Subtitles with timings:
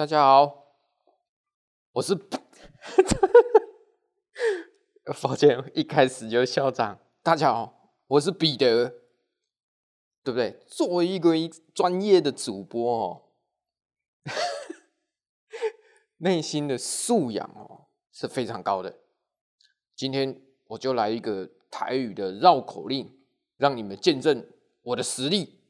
[0.00, 0.64] 大家好，
[1.92, 2.14] 我是，
[5.22, 6.98] 抱歉，一开始就校长。
[7.22, 8.94] 大家好，我是彼得，
[10.24, 10.58] 对不对？
[10.66, 11.34] 作为一个
[11.74, 13.22] 专业的主播哦，
[16.16, 19.00] 内心的素养哦是非常高的。
[19.94, 23.18] 今天我就来一个台语的绕口令，
[23.58, 24.48] 让你们见证
[24.80, 25.60] 我的实力。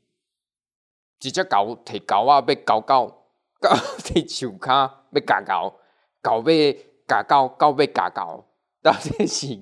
[1.19, 3.20] 直接搞提搞啊，被搞搞。
[3.61, 5.79] 狗在树骹要咬狗，
[6.23, 6.75] 狗要
[7.09, 8.47] 咬狗，狗要咬狗，
[8.83, 9.55] 到底是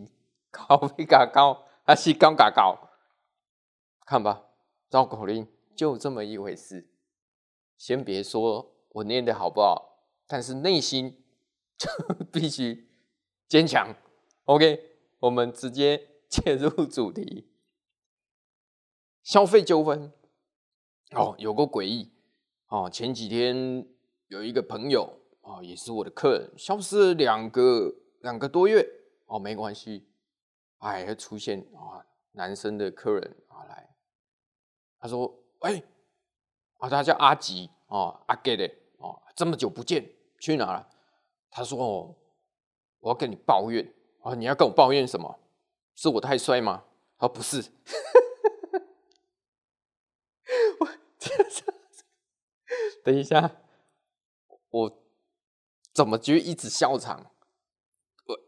[0.51, 2.79] 狗要咬狗，还是狗咬狗？
[4.07, 4.45] 看吧，
[4.89, 6.89] 绕口令就这么一回事。
[7.77, 11.25] 先别说我念的好不好，但是内心
[11.77, 11.91] 就
[12.33, 12.89] 必须
[13.49, 13.95] 坚强。
[14.45, 17.53] OK，我们直接切入主题。
[19.23, 20.13] 消费纠纷，
[21.11, 22.13] 哦，有个诡异。
[22.69, 23.87] 哦，前几天
[24.29, 28.87] 有一个朋友哦，也是我的客人，消失了两个两个多月
[29.27, 30.07] 哦，没关系，
[30.79, 33.89] 哎，出现啊，男生的客人啊来，
[35.01, 35.83] 他说，哎，
[36.77, 40.07] 啊，他叫阿吉哦，阿吉的哦，这么久不见，
[40.39, 40.87] 去哪了？
[41.51, 42.15] 他说哦，
[43.01, 45.39] 我要跟你抱怨啊，你要跟我抱怨什么？
[45.95, 46.85] 是我太帅吗？
[47.17, 47.65] 他说，不是。
[50.81, 50.87] 我
[51.19, 51.78] 天哪
[53.09, 53.57] 等一下，
[54.69, 55.03] 我
[55.95, 57.31] 怎么就一直笑场？
[58.27, 58.39] 我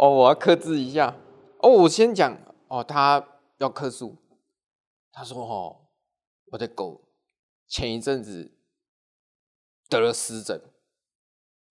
[0.00, 1.14] 哦，我要克制一下。
[1.58, 4.16] 哦，我先讲哦，他要克诉。
[5.12, 5.88] 他说：“哦，
[6.46, 7.02] 我的狗
[7.68, 8.50] 前一阵子
[9.90, 10.62] 得了湿疹。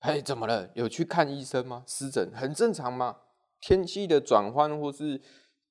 [0.01, 0.69] 哎，怎么了？
[0.75, 1.83] 有去看医生吗？
[1.87, 3.21] 湿疹很正常吗？
[3.59, 5.19] 天气的转换或是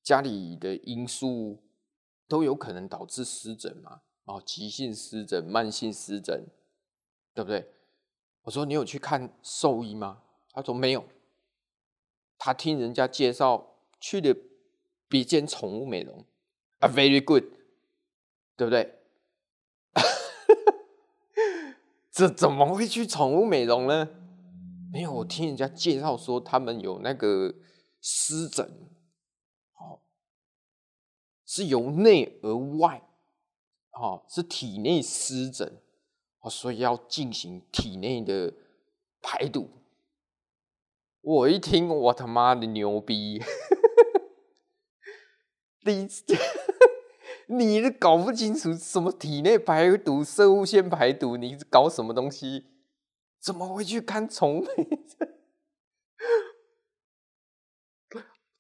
[0.03, 1.63] 家里的因素
[2.27, 6.47] 都有可能导致湿疹吗？”哦，急性湿疹、慢性湿疹，
[7.35, 7.67] 对不对？
[8.43, 10.23] 我说你有去看兽医吗？
[10.53, 11.05] 他说没有，
[12.37, 14.37] 他听人家介绍去了
[15.09, 16.25] 别间宠物美容
[16.81, 17.45] 啊，very good，
[18.55, 18.99] 对不对？
[22.13, 24.11] 这怎么会去宠物美容呢？
[24.93, 27.55] 没有，我听人家介绍说他们有那个
[28.03, 28.91] 湿疹，
[29.75, 30.01] 哦，
[31.47, 33.08] 是由内而外。
[33.93, 35.81] 哦，是体内湿疹，
[36.41, 38.55] 哦，所以要进行体内的
[39.21, 39.71] 排毒。
[41.21, 43.43] 我一听，我他妈的牛逼！
[45.85, 46.07] 你
[47.57, 52.67] 你都搞不清楚什么体内排毒、摄护腺排毒，你搞什么东西？
[53.41, 54.65] 怎么会去看虫？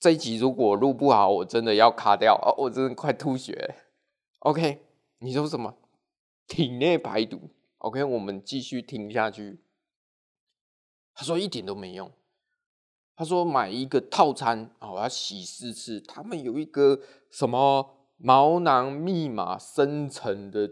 [0.00, 3.74] 这一集如果录不好，我真的要卡掉哦，我真的快吐血。
[4.40, 4.87] OK。
[5.20, 5.74] 你说什么？
[6.46, 9.60] 体内排毒？OK，我们继续听下去。
[11.12, 12.10] 他说一点都没用。
[13.16, 16.00] 他说买一个套餐啊，我要洗四次。
[16.00, 20.70] 他们有一个什么毛囊密码生成的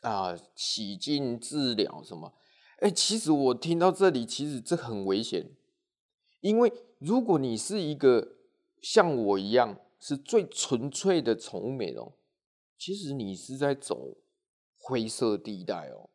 [0.00, 2.32] 啊洗净治疗什么？
[2.78, 5.54] 哎，其实我听到这里，其实这很危险。
[6.40, 8.36] 因为如果你是一个
[8.80, 12.10] 像我一样是最纯粹的宠物美容。
[12.78, 14.16] 其实你是在走
[14.76, 16.10] 灰色地带哦，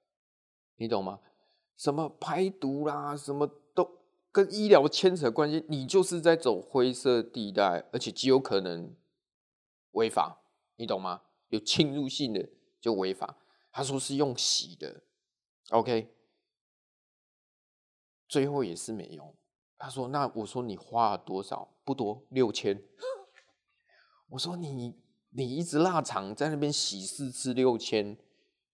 [0.78, 1.20] 你懂吗？
[1.76, 4.00] 什么排毒啦，什么都
[4.32, 8.96] 跟医疗牵扯关系，你就是在走灰色地带，而且极有可能
[9.92, 10.42] 违法，
[10.78, 11.24] 你懂吗？
[11.50, 12.50] 有侵入性的
[12.80, 13.38] 就违法。
[13.72, 15.04] 他说是用洗的
[15.72, 16.16] ，OK，
[18.28, 19.36] 最后也是没用。
[19.78, 21.76] 他说那我说你花了多少？
[21.84, 22.82] 不多，六千。
[24.30, 25.03] 我说你。
[25.36, 28.18] 你一直腊肠在那边洗四次六千，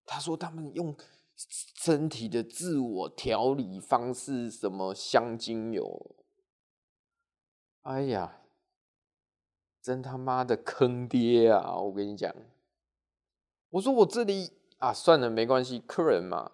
[0.06, 0.96] 他说他们用
[1.38, 6.16] 身体的自我调理方式，什么香精油，
[7.84, 8.42] 哎呀，
[9.82, 11.78] 真他妈的坑爹啊！
[11.78, 12.36] 我跟你讲，
[13.70, 16.52] 我说我这里啊，算了，没关系，客人嘛，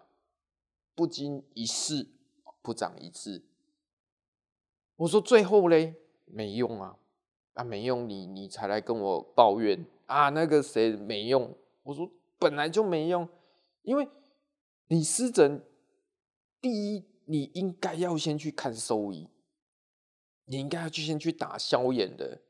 [0.94, 2.12] 不经一事
[2.62, 3.44] 不长一智。
[4.98, 7.00] 我说最后嘞，没用啊，
[7.56, 9.86] 啊没用你，你才来跟我抱怨。
[10.06, 11.58] 啊，那个谁没用？
[11.84, 13.28] 我说本来就没用，
[13.82, 14.08] 因为
[14.88, 15.64] 你湿疹，
[16.62, 19.28] 第一你应该要先去看兽医，
[20.46, 22.42] 你应该要去先去打消炎的，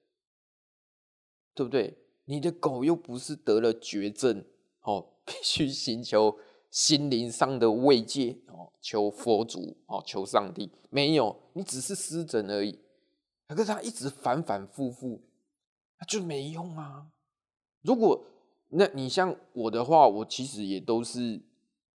[1.53, 1.97] 对不对？
[2.25, 4.43] 你的狗又不是得了绝症
[4.81, 6.37] 哦，必须寻求
[6.69, 12.79] 心灵上的慰藉哦，求佛祖哦，求上帝，没有，你只是湿疹而已，
[13.47, 15.21] 可是他一直反反复复，
[15.99, 17.07] 那就没用啊。
[17.81, 18.25] 如果
[18.69, 21.41] 那你像我的话，我其实也都是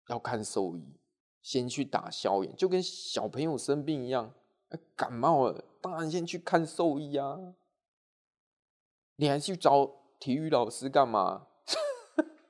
[0.09, 0.95] 要看兽医，
[1.43, 4.33] 先去打消炎，就跟小朋友生病一样，
[4.95, 7.55] 感冒了，当然先去看兽医啊。
[9.17, 11.49] 你还去找体育老师干嘛？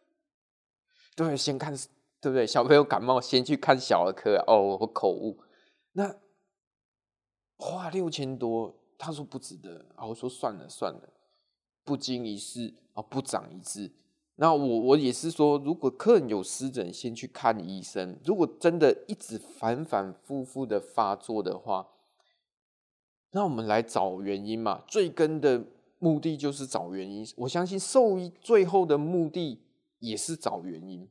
[1.17, 1.75] 对，先看，
[2.21, 2.47] 对不对？
[2.47, 4.37] 小朋友感冒，先去看小儿科。
[4.47, 5.43] 哦，我口误。
[5.93, 6.21] 那
[7.57, 10.05] 花六千多，他说不值得啊。
[10.07, 11.09] 我说算了算了，
[11.83, 13.91] 不经一事啊，不长一智。
[14.37, 18.19] 那我我也是说，如果客人有湿疹，先去看医生。
[18.25, 21.89] 如果真的一直反反复复的发作的话，
[23.33, 24.83] 那我们来找原因嘛。
[24.87, 25.65] 最根的
[25.99, 27.27] 目的就是找原因。
[27.37, 29.63] 我相信兽医最后的目的
[29.99, 31.09] 也是找原因。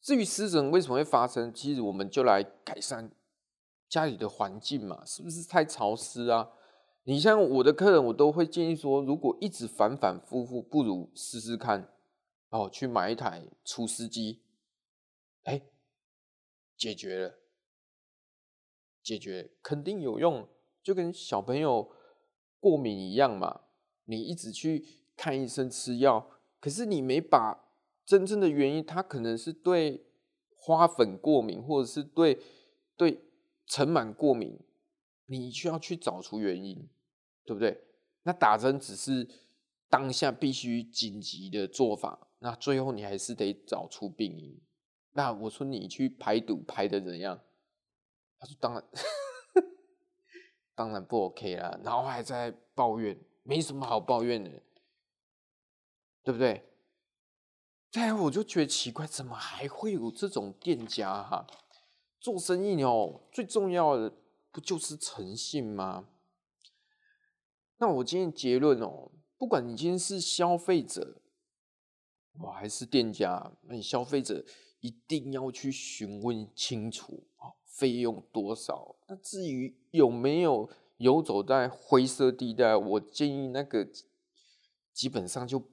[0.00, 3.10] 至于湿疹为什么会发生，其实我们就来改善
[3.92, 6.50] 家里的环境嘛，是不是太潮湿啊？
[7.04, 11.92] 你像我的客人，我都会建议说，如果一直反反复复，不如试试看，
[12.48, 14.40] 哦，去买一台除湿机，
[15.42, 15.60] 哎，
[16.74, 17.34] 解决了，
[19.02, 20.48] 解决肯定有用，
[20.82, 21.92] 就跟小朋友
[22.58, 23.60] 过敏一样嘛。
[24.06, 24.86] 你一直去
[25.18, 26.30] 看医生吃药，
[26.60, 27.62] 可是你没把
[28.06, 30.06] 真正的原因，他可能是对
[30.56, 32.40] 花粉过敏，或者是对
[32.96, 33.31] 对
[33.66, 34.58] 尘螨过敏。
[35.26, 36.90] 你需要去找出原因，
[37.44, 37.84] 对不对？
[38.24, 39.26] 那打针只是
[39.88, 44.60] 当下必须紧急的做法，那最后你还是得找出病因。
[45.12, 47.40] 那我说你去排毒排的怎样？
[48.38, 48.84] 他说当然，
[50.74, 54.50] 当然不 OK 啦，然后还在抱怨，没什么好抱怨的，
[56.22, 56.68] 对不对？
[57.90, 61.46] 再来我就觉得奇怪，怎么还会有这种店家哈？
[62.22, 64.14] 做生意哦，最重要的。
[64.54, 66.10] 不就是诚信吗？
[67.78, 71.22] 那我今天结论哦，不管你今天是消费者，
[72.38, 74.44] 我，还是店家，那你消费者
[74.80, 78.94] 一定要去询问清楚啊，费用多少？
[79.08, 83.88] 那至于有没有游走在灰色地带，我建议那个
[84.92, 85.66] 基本上就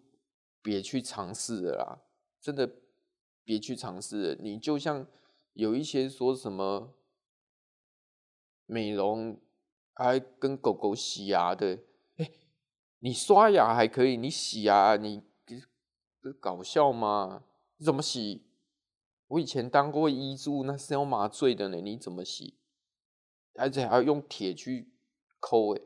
[0.61, 2.01] 别去尝试了啦，
[2.39, 2.77] 真的
[3.43, 4.39] 别去尝试。
[4.41, 5.05] 你就像
[5.53, 6.95] 有一些说什么。
[8.71, 9.41] 美容
[9.95, 11.79] 还跟狗狗洗牙的，
[12.17, 12.31] 哎，
[12.99, 15.23] 你刷牙还可以，你洗牙你
[16.39, 17.45] 搞笑吗？
[17.77, 18.45] 你怎么洗？
[19.25, 22.59] 我以前当过医助，那是要麻醉的呢，你怎么洗？
[23.55, 24.91] 而且还要用铁去
[25.39, 25.81] 抠，哎，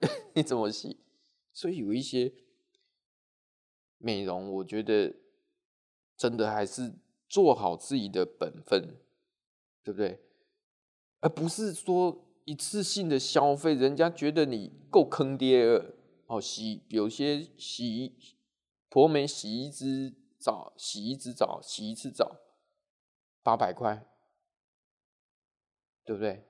[0.36, 1.00] 你怎么洗？
[1.54, 2.34] 所以有一些
[3.96, 5.16] 美容，我觉得
[6.18, 6.94] 真的还是
[7.28, 8.96] 做好自己的本分，
[9.82, 10.20] 对不对？
[11.20, 15.94] 而不是说一次性的消费，人家觉得你够坑爹了。
[16.26, 18.14] 哦，洗有些洗
[18.88, 22.36] 婆美洗一支澡，洗一支澡，洗一次澡，
[23.42, 24.06] 八百块，
[26.04, 26.44] 对不对？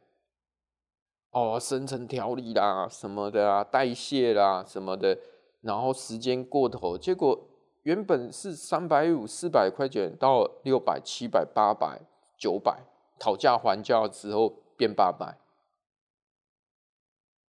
[1.30, 5.16] 哦，深层调理啦，什么的啊，代谢啦，什么的，
[5.60, 7.48] 然后时间过头，结果
[7.88, 12.02] 原本是三百五、四百块钱，到六百、七百、八百、
[12.36, 12.84] 九百。
[13.18, 15.38] 讨价还价之后变八百，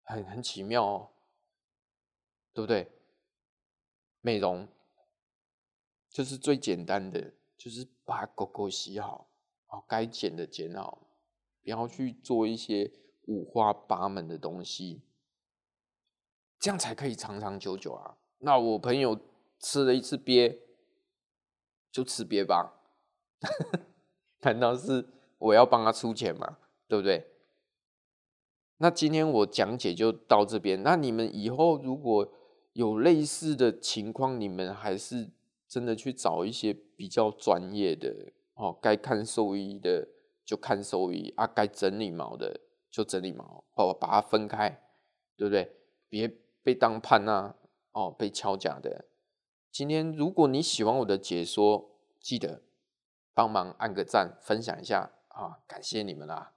[0.01, 1.09] 很很奇妙哦，
[2.51, 2.91] 对不对？
[4.21, 4.67] 美容
[6.09, 9.27] 就是最简单的，就是把狗狗洗好，
[9.67, 11.07] 哦，该剪的剪好，
[11.61, 12.91] 不要去做一些
[13.27, 15.03] 五花八门的东西，
[16.59, 18.17] 这样才可以长长久久啊。
[18.39, 19.17] 那我朋友
[19.63, 20.59] 吃了一次鳖，
[21.89, 22.81] 就吃鳖吧，
[24.43, 25.07] 难道是？
[25.37, 27.27] 我要帮他出钱吗，对不对？
[28.77, 30.83] 那今天我讲解就到这边。
[30.83, 32.29] 那你们以后如果
[32.73, 35.29] 有类似的情况，你们还是
[35.67, 38.77] 真的去找一些比较专业的哦。
[38.81, 40.07] 该看兽医的
[40.43, 42.59] 就看兽医啊，该整理毛的
[42.91, 44.69] 就整理毛哦，把它分开，
[45.37, 45.73] 对不对？
[46.09, 46.27] 别
[46.61, 47.55] 被当叛啊
[47.93, 49.05] 哦，被敲假的。
[49.73, 51.89] 今天如果你喜欢我的解说，
[52.19, 52.61] 记得
[53.33, 55.09] 帮忙按个赞，分享一下。
[55.29, 56.53] 啊，感谢你们啦，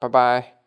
[0.00, 0.59] 拜拜。